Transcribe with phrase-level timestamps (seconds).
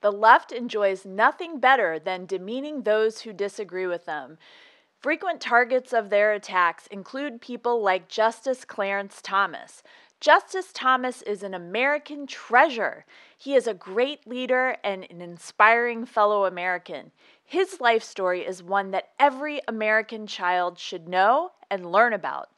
[0.00, 4.38] The left enjoys nothing better than demeaning those who disagree with them.
[5.00, 9.82] Frequent targets of their attacks include people like Justice Clarence Thomas.
[10.20, 13.04] Justice Thomas is an American treasure.
[13.36, 17.12] He is a great leader and an inspiring fellow American.
[17.44, 22.48] His life story is one that every American child should know and learn about.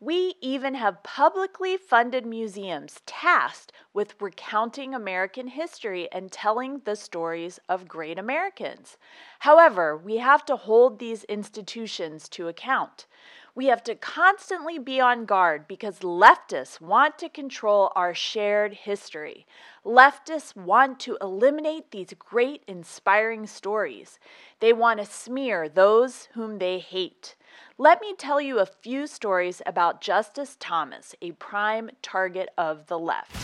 [0.00, 7.60] We even have publicly funded museums tasked with recounting American history and telling the stories
[7.68, 8.98] of great Americans.
[9.38, 13.06] However, we have to hold these institutions to account.
[13.54, 19.46] We have to constantly be on guard because leftists want to control our shared history.
[19.86, 24.18] Leftists want to eliminate these great, inspiring stories.
[24.58, 27.36] They want to smear those whom they hate.
[27.78, 32.98] Let me tell you a few stories about Justice Thomas, a prime target of the
[32.98, 33.34] left.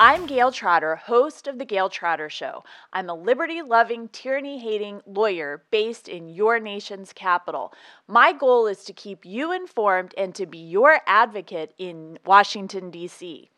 [0.00, 2.64] I'm Gayle Trotter, host of The Gayle Trotter Show.
[2.92, 7.72] I'm a liberty loving, tyranny hating lawyer based in your nation's capital.
[8.08, 13.50] My goal is to keep you informed and to be your advocate in Washington, D.C.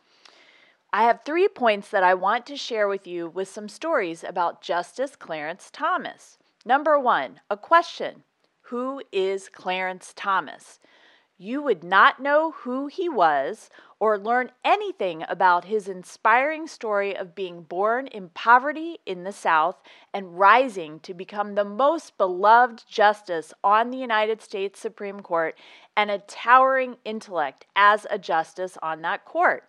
[0.92, 4.60] I have three points that I want to share with you with some stories about
[4.60, 6.36] Justice Clarence Thomas.
[6.66, 8.24] Number one, a question
[8.62, 10.80] Who is Clarence Thomas?
[11.38, 17.36] You would not know who he was or learn anything about his inspiring story of
[17.36, 19.76] being born in poverty in the South
[20.12, 25.56] and rising to become the most beloved justice on the United States Supreme Court
[25.96, 29.68] and a towering intellect as a justice on that court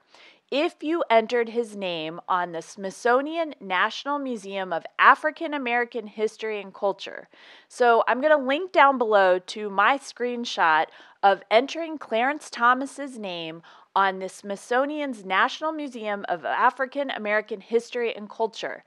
[0.49, 6.73] if you entered his name on the Smithsonian National Museum of African American History and
[6.73, 7.27] Culture.
[7.67, 10.85] So I'm going to link down below to my screenshot
[11.21, 13.61] of entering Clarence Thomas's name
[13.93, 18.85] on the Smithsonian's National Museum of African American History and Culture.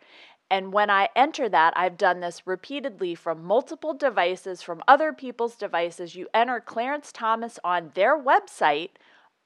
[0.50, 5.56] And when I enter that, I've done this repeatedly from multiple devices, from other people's
[5.56, 6.16] devices.
[6.16, 8.90] You enter Clarence Thomas on their website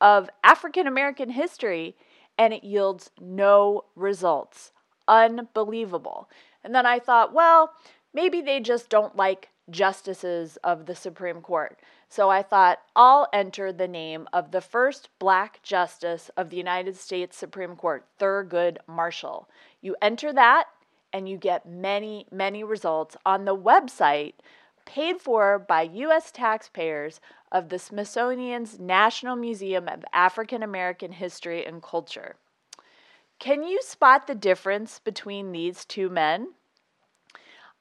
[0.04, 1.96] of African American history
[2.36, 4.70] and it yields no results.
[5.08, 6.28] Unbelievable.
[6.62, 7.72] And then I thought, well,
[8.12, 11.80] maybe they just don't like justices of the Supreme Court.
[12.10, 16.96] So I thought, I'll enter the name of the first black justice of the United
[16.96, 19.48] States Supreme Court, Thurgood Marshall.
[19.80, 20.66] You enter that,
[21.14, 24.34] and you get many, many results on the website
[24.84, 26.30] paid for by U.S.
[26.30, 32.36] taxpayers of the Smithsonian's National Museum of African American History and Culture.
[33.38, 36.54] Can you spot the difference between these two men?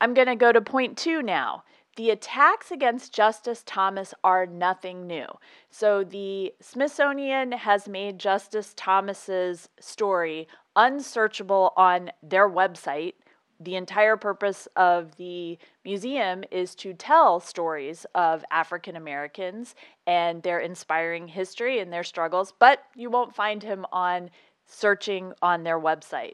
[0.01, 1.63] I'm going to go to point two now.
[1.95, 5.27] The attacks against Justice Thomas are nothing new.
[5.69, 13.13] So, the Smithsonian has made Justice Thomas's story unsearchable on their website
[13.59, 19.75] the entire purpose of the museum is to tell stories of African Americans
[20.05, 24.29] and their inspiring history and their struggles, but you won't find him on
[24.65, 26.33] searching on their website.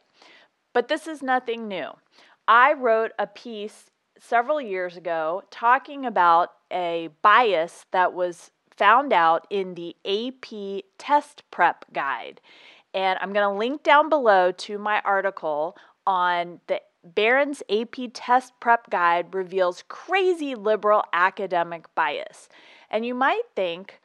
[0.74, 1.90] But this is nothing new.
[2.48, 9.46] I wrote a piece several years ago talking about a bias that was found out
[9.50, 12.40] in the AP test prep guide.
[12.94, 18.54] And I'm going to link down below to my article on the Barron's AP Test
[18.60, 22.50] Prep Guide reveals crazy liberal academic bias.
[22.90, 24.02] And you might think,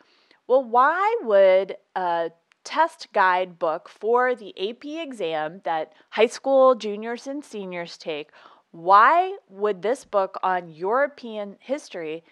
[0.46, 2.30] well, why would a
[2.64, 8.30] test guide book for the AP exam that high school juniors and seniors take,
[8.70, 12.24] why would this book on European history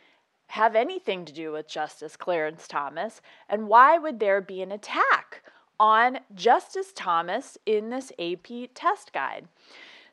[0.48, 3.20] have anything to do with Justice Clarence Thomas?
[3.48, 5.42] And why would there be an attack
[5.78, 9.46] on Justice Thomas in this AP test guide?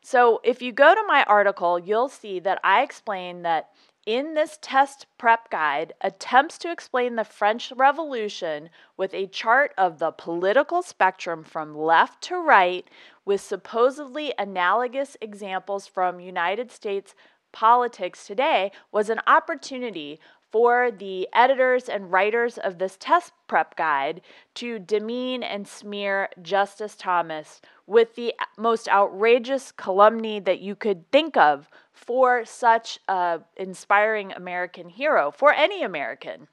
[0.01, 3.69] So if you go to my article, you'll see that I explain that
[4.05, 9.99] in this test prep guide attempts to explain the French Revolution with a chart of
[9.99, 12.89] the political spectrum from left to right
[13.25, 17.13] with supposedly analogous examples from United States
[17.51, 20.19] politics today was an opportunity
[20.51, 24.21] for the editors and writers of this test prep guide
[24.55, 31.35] to demean and smear Justice Thomas with the most outrageous calumny that you could think
[31.35, 36.47] of for such an inspiring American hero, for any American.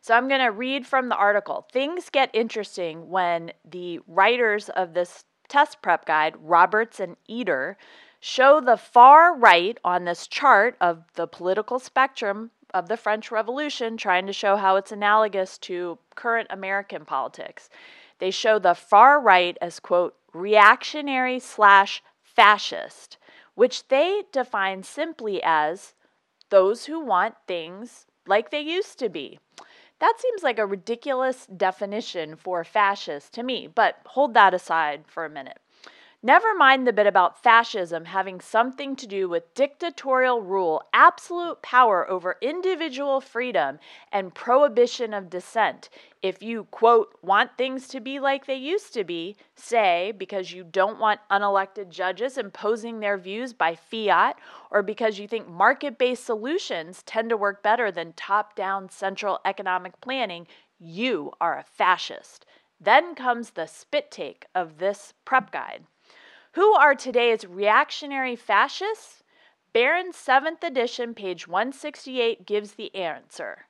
[0.00, 1.66] So I'm going to read from the article.
[1.72, 7.78] Things get interesting when the writers of this test prep guide, Roberts and Eder,
[8.18, 13.96] show the far right on this chart of the political spectrum of the French Revolution,
[13.96, 17.70] trying to show how it's analogous to current American politics.
[18.24, 23.18] They show the far right as, quote, reactionary slash fascist,
[23.54, 25.92] which they define simply as
[26.48, 29.38] those who want things like they used to be.
[29.98, 35.26] That seems like a ridiculous definition for fascist to me, but hold that aside for
[35.26, 35.58] a minute.
[36.26, 42.08] Never mind the bit about fascism having something to do with dictatorial rule, absolute power
[42.08, 43.78] over individual freedom,
[44.10, 45.90] and prohibition of dissent.
[46.22, 50.64] If you, quote, want things to be like they used to be, say, because you
[50.64, 54.36] don't want unelected judges imposing their views by fiat,
[54.70, 59.40] or because you think market based solutions tend to work better than top down central
[59.44, 60.46] economic planning,
[60.78, 62.46] you are a fascist.
[62.80, 65.84] Then comes the spit take of this prep guide.
[66.54, 69.24] Who are today's reactionary fascists?
[69.72, 73.66] Barron's 7th edition, page 168, gives the answer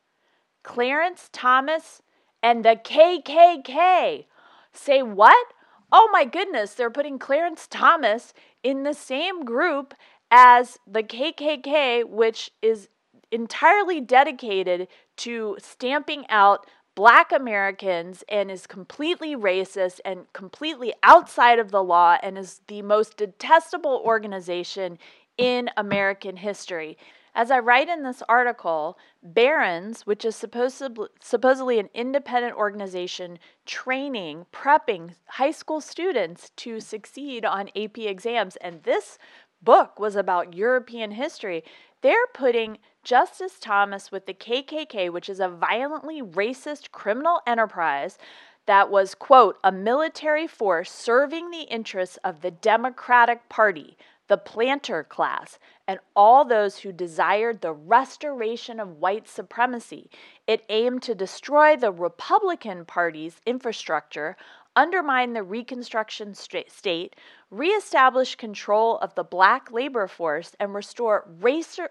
[0.63, 2.03] Clarence Thomas
[2.43, 4.27] and the KKK.
[4.73, 5.47] Say what?
[5.91, 9.95] Oh my goodness, they're putting Clarence Thomas in the same group
[10.31, 12.91] as the KKK, which is
[13.31, 21.71] entirely dedicated to stamping out black Americans and is completely racist and completely outside of
[21.71, 24.99] the law and is the most detestable organization
[25.37, 26.97] in American history.
[27.37, 34.47] As I write in this article, Barron's, which is supposedly, supposedly an independent organization training,
[34.53, 39.19] prepping high school students to succeed on AP exams, and this
[39.61, 41.65] book was about European history.
[42.05, 48.19] They're putting Justice Thomas with the KKK, which is a violently racist criminal enterprise
[48.67, 53.97] that was, quote, a military force serving the interests of the Democratic Party,
[54.29, 55.59] the planter class,
[55.89, 60.11] and all those who desired the restoration of white supremacy.
[60.47, 64.37] It aimed to destroy the Republican Party's infrastructure
[64.77, 67.17] undermine the Reconstruction state,
[67.51, 71.29] reestablish control of the black labor force, and restore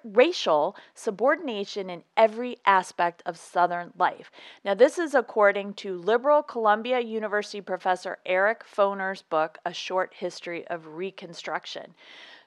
[0.03, 4.31] racial subordination in every aspect of Southern life.
[4.65, 10.67] Now, this is according to liberal Columbia University professor Eric Foner's book, A Short History
[10.67, 11.93] of Reconstruction.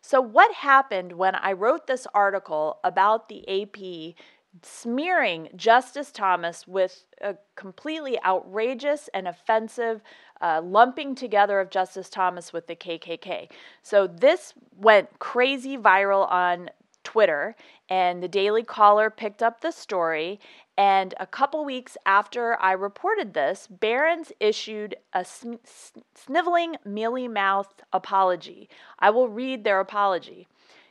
[0.03, 4.15] So, what happened when I wrote this article about the AP
[4.63, 10.03] smearing Justice Thomas with a completely outrageous and offensive
[10.41, 13.51] uh, lumping together of Justice Thomas with the KKK.
[13.83, 16.71] So this went crazy viral on
[17.05, 17.55] Twitter,
[17.89, 20.41] and the Daily Caller picked up the story.
[20.77, 25.61] And a couple weeks after I reported this, Barron's issued a sn-
[26.15, 28.69] sniveling, mealy mouthed apology.
[28.99, 30.49] I will read their apology.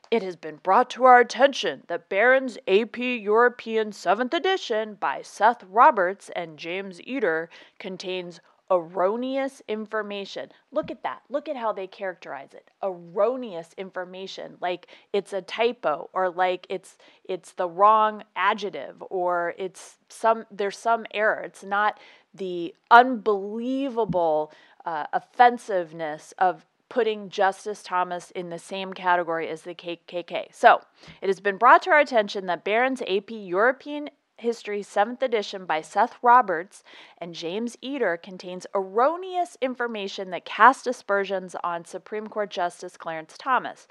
[0.10, 5.64] It has been brought to our attention that Barron's AP European 7th edition by Seth
[5.64, 7.50] Roberts and James Eder
[7.80, 8.40] contains
[8.72, 10.50] erroneous information.
[10.72, 11.22] Look at that.
[11.30, 12.72] Look at how they characterize it.
[12.82, 19.98] Erroneous information, like it's a typo or like it's it's the wrong adjective or it's
[20.10, 21.42] some there's some error.
[21.42, 22.00] It's not
[22.34, 24.52] the unbelievable
[24.86, 30.48] uh, offensiveness of putting Justice Thomas in the same category as the KKK.
[30.52, 30.82] So,
[31.22, 35.80] it has been brought to our attention that Barron's AP European History 7th edition by
[35.80, 36.84] Seth Roberts
[37.18, 43.88] and James Eder contains erroneous information that casts aspersions on Supreme Court Justice Clarence Thomas.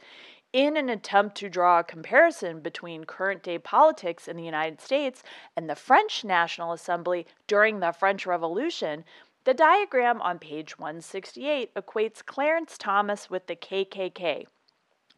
[0.52, 5.22] In an attempt to draw a comparison between current day politics in the United States
[5.56, 9.04] and the French National Assembly during the French Revolution,
[9.44, 14.44] the diagram on page 168 equates Clarence Thomas with the KKK,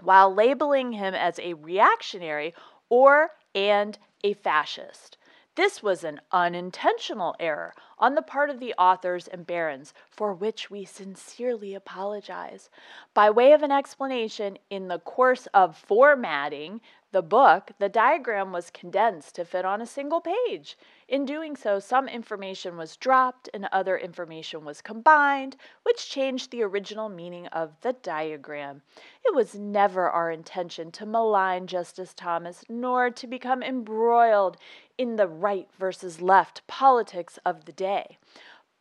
[0.00, 2.54] while labeling him as a reactionary
[2.88, 5.16] or and a fascist.
[5.56, 10.70] This was an unintentional error on the part of the authors and Barron's, for which
[10.70, 12.68] we sincerely apologize.
[13.14, 16.82] By way of an explanation, in the course of formatting
[17.16, 20.76] the book, the diagram was condensed to fit on a single page.
[21.08, 26.62] In doing so, some information was dropped and other information was combined, which changed the
[26.62, 28.82] original meaning of the diagram.
[29.24, 34.58] It was never our intention to malign Justice Thomas, nor to become embroiled
[34.98, 38.18] in the right versus left politics of the day.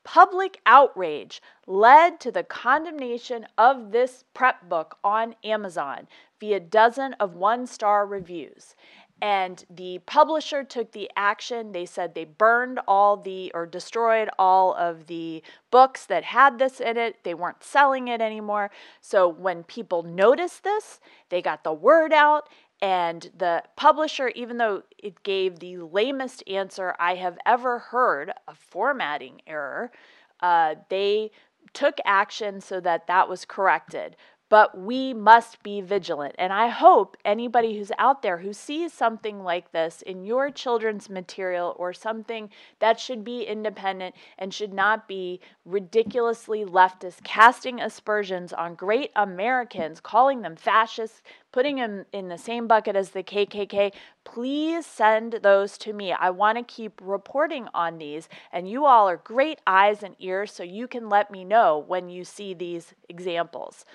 [0.05, 6.07] Public outrage led to the condemnation of this prep book on Amazon
[6.39, 8.75] via dozen of one star reviews
[9.21, 11.71] and the publisher took the action.
[11.71, 16.79] They said they burned all the or destroyed all of the books that had this
[16.81, 17.23] in it.
[17.23, 18.71] They weren't selling it anymore.
[18.99, 22.49] So when people noticed this, they got the word out.
[22.81, 28.55] And the publisher, even though it gave the lamest answer I have ever heard, a
[28.55, 29.91] formatting error,
[30.41, 31.31] uh, they
[31.73, 34.15] took action so that that was corrected
[34.47, 36.35] but we must be vigilant.
[36.37, 41.09] And I hope anybody who's out there who sees something like this in your children's
[41.09, 48.53] material or something that should be independent and should not be ridiculously leftist, casting aspersions
[48.53, 51.23] on great Americans, calling them fascists,
[51.55, 53.93] putting them in the same bucket as the KKK,
[54.25, 56.11] please send those to me.
[56.11, 60.51] I want to keep reporting on these, and you all are great eyes and ears,
[60.51, 63.85] so you can let me know when you see these examples.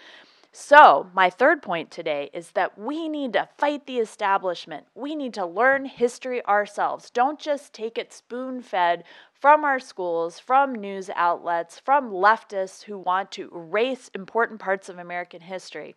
[0.53, 4.87] So, my third point today is that we need to fight the establishment.
[4.95, 7.11] We need to learn history ourselves.
[7.11, 12.97] Don't just take it spoon fed from our schools, from news outlets, from leftists who
[12.97, 15.95] want to erase important parts of American history.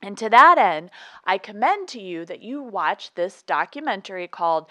[0.00, 0.90] And to that end,
[1.24, 4.66] I commend to you that you watch this documentary called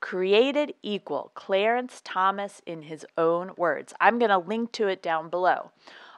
[0.00, 3.94] Created Equal Clarence Thomas in His Own Words.
[4.00, 5.70] I'm going to link to it down below.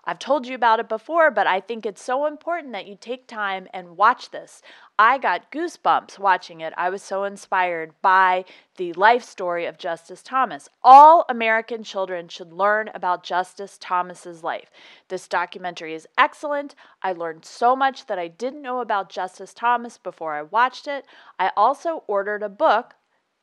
[0.06, 3.26] I've told you about it before, but I think it's so important that you take
[3.26, 4.60] time and watch this.
[4.98, 6.72] I got goosebumps watching it.
[6.76, 8.44] I was so inspired by
[8.76, 10.68] the life story of Justice Thomas.
[10.82, 14.70] All American children should learn about Justice Thomas's life.
[15.08, 16.74] This documentary is excellent.
[17.02, 21.06] I learned so much that I didn't know about Justice Thomas before I watched it.
[21.38, 22.94] I also ordered a book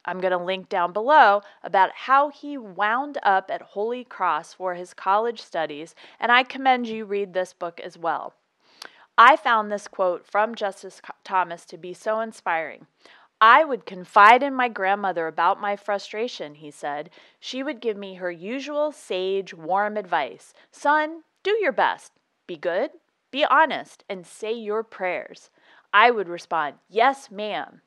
[0.06, 4.74] I'm going to link down below about how he wound up at Holy Cross for
[4.74, 8.34] his college studies, and I commend you read this book as well.
[9.18, 12.88] I found this quote from Justice Thomas to be so inspiring.
[13.40, 17.10] I would confide in my grandmother about my frustration, he said.
[17.40, 22.14] She would give me her usual sage, warm advice Son, do your best.
[22.48, 22.92] Be good,
[23.32, 25.50] be honest, and say your prayers.
[25.94, 27.82] I would respond, Yes, ma'am.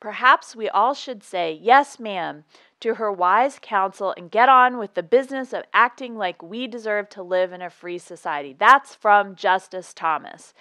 [0.00, 2.44] Perhaps we all should say, Yes, ma'am,
[2.80, 7.08] to her wise counsel and get on with the business of acting like we deserve
[7.10, 8.54] to live in a free society.
[8.56, 10.54] That's from Justice Thomas.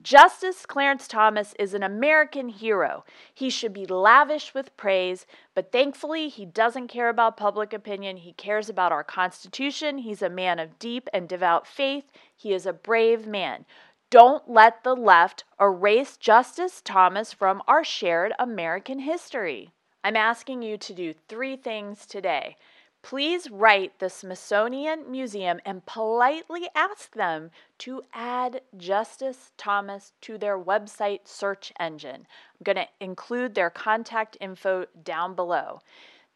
[0.00, 3.04] Justice Clarence Thomas is an American hero.
[3.34, 5.26] He should be lavish with praise,
[5.56, 8.18] but thankfully, he doesn't care about public opinion.
[8.18, 9.98] He cares about our Constitution.
[9.98, 12.04] He's a man of deep and devout faith.
[12.34, 13.64] He is a brave man.
[14.10, 19.72] Don't let the left erase Justice Thomas from our shared American history.
[20.02, 22.56] I'm asking you to do three things today.
[23.02, 30.58] Please write the Smithsonian Museum and politely ask them to add Justice Thomas to their
[30.58, 32.26] website search engine.
[32.26, 35.80] I'm going to include their contact info down below.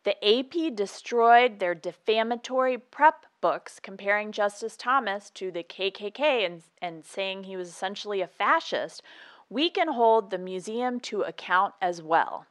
[0.05, 7.05] The AP destroyed their defamatory prep books comparing Justice Thomas to the KKK and, and
[7.05, 9.03] saying he was essentially a fascist.
[9.49, 12.47] We can hold the museum to account as well.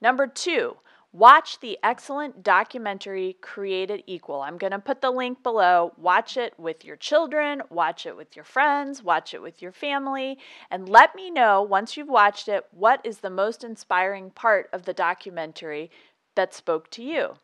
[0.00, 0.76] Number two,
[1.12, 4.42] watch the excellent documentary Created Equal.
[4.42, 5.94] I'm going to put the link below.
[5.96, 10.38] Watch it with your children, watch it with your friends, watch it with your family,
[10.70, 14.84] and let me know once you've watched it what is the most inspiring part of
[14.84, 15.90] the documentary
[16.34, 17.34] that spoke to you.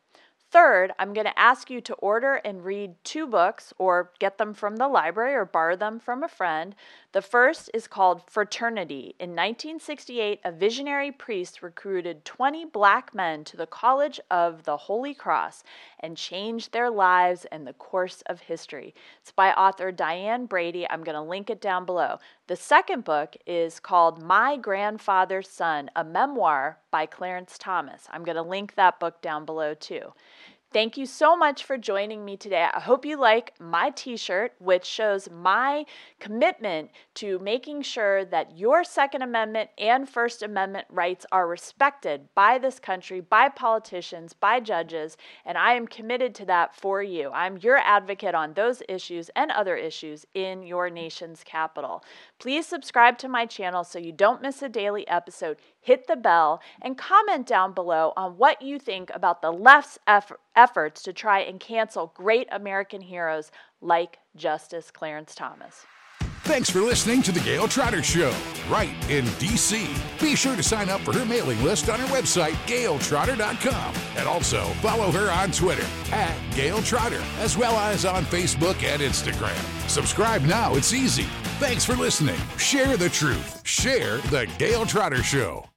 [0.51, 4.53] Third, I'm going to ask you to order and read two books or get them
[4.53, 6.75] from the library or borrow them from a friend.
[7.13, 9.15] The first is called Fraternity.
[9.17, 15.13] In 1968, a visionary priest recruited 20 black men to the College of the Holy
[15.13, 15.63] Cross
[16.01, 18.93] and changed their lives and the course of history.
[19.21, 20.85] It's by author Diane Brady.
[20.89, 22.17] I'm going to link it down below.
[22.47, 28.07] The second book is called My Grandfather's Son, a memoir by Clarence Thomas.
[28.11, 30.11] I'm going to link that book down below too.
[30.73, 32.65] Thank you so much for joining me today.
[32.73, 35.83] I hope you like my t shirt, which shows my
[36.17, 42.57] commitment to making sure that your Second Amendment and First Amendment rights are respected by
[42.57, 47.31] this country, by politicians, by judges, and I am committed to that for you.
[47.33, 52.01] I'm your advocate on those issues and other issues in your nation's capital.
[52.39, 55.57] Please subscribe to my channel so you don't miss a daily episode.
[55.81, 60.39] Hit the bell and comment down below on what you think about the left's effort
[60.55, 65.85] efforts to try and cancel great American heroes like Justice Clarence Thomas.
[66.43, 68.33] Thanks for listening to The Gayle Trotter Show,
[68.67, 69.87] right in D.C.
[70.19, 73.95] Be sure to sign up for her mailing list on her website, GayleTrotter.com.
[74.17, 79.01] And also follow her on Twitter at Gayle Trotter, as well as on Facebook and
[79.01, 79.55] Instagram.
[79.87, 81.27] Subscribe now, it's easy.
[81.59, 82.39] Thanks for listening.
[82.57, 83.65] Share the truth.
[83.65, 85.70] Share The Gayle Trotter Show.